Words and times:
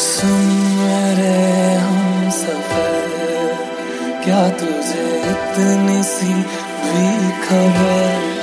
सुन 0.00 0.46
हम 1.78 2.30
सफ़र। 2.30 3.00
क्या 4.24 4.48
तुझे 4.48 5.06
इतनी 5.30 6.02
सी 6.02 6.34
भी 6.84 7.30
खबर? 7.46 8.39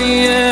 Yeah. 0.00 0.49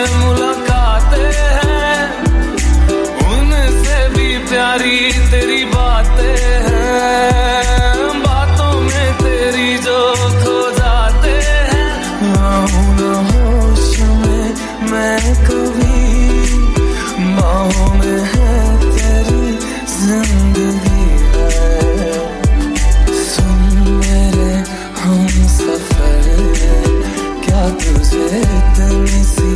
चेतन 28.10 29.06
सी 29.32 29.50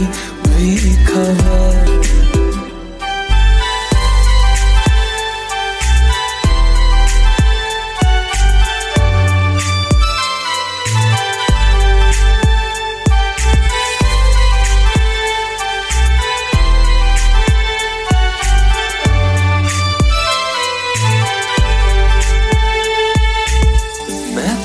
हुई 0.46 0.94
खबर 1.06 1.90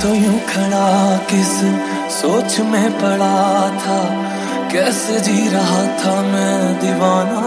तो 0.02 0.14
यूँ 0.16 0.40
खड़ा 0.50 0.88
किस 1.30 1.54
सोच 2.12 2.59
में 2.68 2.91
पड़ा 3.00 3.69
था, 3.79 3.97
कैसे 4.72 5.19
जी 5.19 5.47
रहा 5.50 5.81
था 6.00 6.13
मैं 6.23 6.57
दीवाना। 6.79 7.41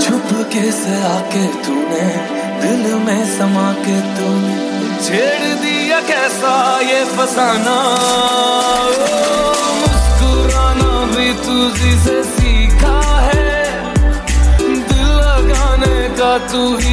छुप 0.00 0.28
के 0.52 0.70
से 0.72 0.94
आके 1.06 1.46
तूने, 1.64 2.06
दिल 2.62 2.84
में 3.04 3.22
समा 3.38 3.72
के 3.82 3.98
तूने। 4.16 4.54
छेड़ 5.04 5.54
दिया 5.60 6.00
कैसा 6.08 6.54
ये 6.80 7.04
फसाना। 7.12 7.76
मुस्कुराना 9.80 10.92
भी 11.12 11.32
तुझी 11.44 11.94
से 11.98 12.22
सीखा 12.24 12.98
है, 13.26 13.60
दिल 14.58 15.06
लगाने 15.20 15.98
का 16.18 16.36
तू 16.48 16.62
ही 16.76 16.89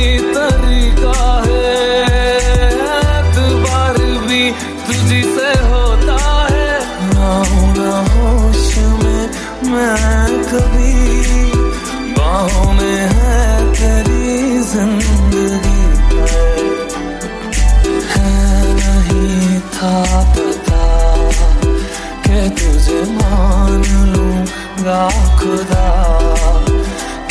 के 22.27 22.49
तुझे 22.59 23.01
मान 23.11 23.83
लूँगा 24.13 25.01
खुदा 25.39 25.87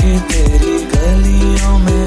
कि 0.00 0.18
तेरी 0.30 0.76
गलियों 0.94 1.78
में 1.78 2.06